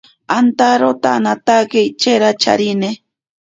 [0.37, 2.89] Antaro tanaatake ichera charine.